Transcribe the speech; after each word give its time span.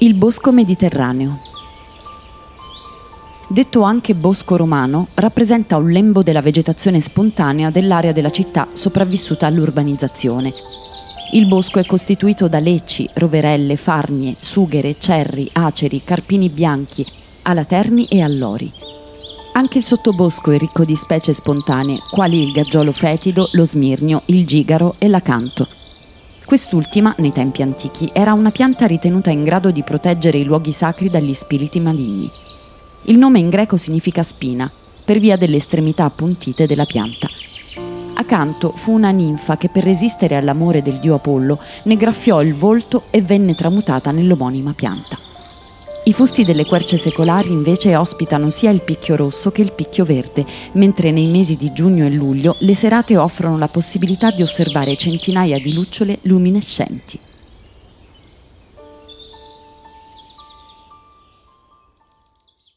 Il 0.00 0.14
bosco 0.14 0.52
mediterraneo. 0.52 1.36
Detto 3.48 3.82
anche 3.82 4.14
bosco 4.14 4.56
romano, 4.56 5.08
rappresenta 5.14 5.76
un 5.76 5.90
lembo 5.90 6.22
della 6.22 6.40
vegetazione 6.40 7.00
spontanea 7.00 7.70
dell'area 7.70 8.12
della 8.12 8.30
città 8.30 8.68
sopravvissuta 8.72 9.46
all'urbanizzazione. 9.46 10.52
Il 11.32 11.48
bosco 11.48 11.80
è 11.80 11.84
costituito 11.84 12.46
da 12.46 12.60
lecci, 12.60 13.08
roverelle, 13.14 13.74
farnie, 13.74 14.36
sughere, 14.38 15.00
cerri, 15.00 15.50
aceri, 15.54 16.04
carpini 16.04 16.48
bianchi, 16.48 17.04
alaterni 17.42 18.06
e 18.06 18.22
allori. 18.22 18.70
Anche 19.54 19.78
il 19.78 19.84
sottobosco 19.84 20.52
è 20.52 20.58
ricco 20.58 20.84
di 20.84 20.94
specie 20.94 21.32
spontanee, 21.32 21.98
quali 22.12 22.40
il 22.40 22.52
gaggiolo 22.52 22.92
fetido, 22.92 23.48
lo 23.54 23.66
smirnio, 23.66 24.22
il 24.26 24.46
gigaro 24.46 24.94
e 25.00 25.08
l'acanto. 25.08 25.77
Quest'ultima, 26.48 27.14
nei 27.18 27.30
tempi 27.30 27.60
antichi, 27.60 28.08
era 28.10 28.32
una 28.32 28.50
pianta 28.50 28.86
ritenuta 28.86 29.28
in 29.28 29.44
grado 29.44 29.70
di 29.70 29.82
proteggere 29.82 30.38
i 30.38 30.44
luoghi 30.44 30.72
sacri 30.72 31.10
dagli 31.10 31.34
spiriti 31.34 31.78
maligni. 31.78 32.26
Il 33.02 33.18
nome 33.18 33.38
in 33.38 33.50
greco 33.50 33.76
significa 33.76 34.22
spina, 34.22 34.72
per 35.04 35.18
via 35.18 35.36
delle 35.36 35.58
estremità 35.58 36.06
appuntite 36.06 36.66
della 36.66 36.86
pianta. 36.86 37.28
Acanto 38.14 38.70
fu 38.70 38.92
una 38.92 39.10
ninfa 39.10 39.58
che 39.58 39.68
per 39.68 39.84
resistere 39.84 40.36
all'amore 40.36 40.80
del 40.80 41.00
dio 41.00 41.16
Apollo 41.16 41.60
ne 41.82 41.96
graffiò 41.96 42.40
il 42.40 42.54
volto 42.54 43.02
e 43.10 43.20
venne 43.20 43.54
tramutata 43.54 44.10
nell'omonima 44.10 44.72
pianta. 44.72 45.27
I 46.08 46.14
fusti 46.14 46.42
delle 46.42 46.64
querce 46.64 46.96
secolari 46.96 47.50
invece 47.50 47.94
ospitano 47.94 48.48
sia 48.48 48.70
il 48.70 48.80
picchio 48.80 49.14
rosso 49.14 49.50
che 49.50 49.60
il 49.60 49.72
picchio 49.72 50.06
verde, 50.06 50.46
mentre 50.72 51.10
nei 51.10 51.26
mesi 51.26 51.54
di 51.56 51.70
giugno 51.70 52.06
e 52.06 52.10
luglio 52.10 52.56
le 52.60 52.74
serate 52.74 53.18
offrono 53.18 53.58
la 53.58 53.68
possibilità 53.68 54.30
di 54.30 54.40
osservare 54.40 54.96
centinaia 54.96 55.58
di 55.58 55.74
lucciole 55.74 56.20
luminescenti. 56.22 57.20